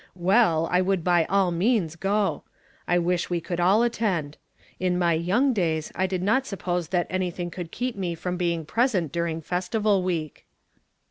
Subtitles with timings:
[0.17, 2.41] Well, I would by all me is go:
[2.87, 4.37] I wish we could all attend.
[4.79, 8.65] In my young days, I did not suppose tliat anything could keep me from being
[8.65, 10.47] present during Festival Week."